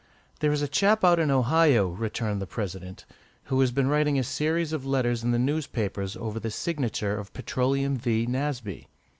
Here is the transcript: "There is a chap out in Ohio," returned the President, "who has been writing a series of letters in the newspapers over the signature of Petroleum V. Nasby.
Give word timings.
"There 0.39 0.51
is 0.51 0.63
a 0.63 0.67
chap 0.67 1.03
out 1.03 1.19
in 1.19 1.29
Ohio," 1.29 1.89
returned 1.89 2.41
the 2.41 2.47
President, 2.47 3.05
"who 3.43 3.59
has 3.61 3.69
been 3.69 3.87
writing 3.87 4.17
a 4.17 4.23
series 4.23 4.73
of 4.73 4.83
letters 4.83 5.23
in 5.23 5.29
the 5.29 5.37
newspapers 5.37 6.17
over 6.17 6.39
the 6.39 6.49
signature 6.49 7.15
of 7.15 7.33
Petroleum 7.33 7.97
V. 7.97 8.25
Nasby. 8.25 8.87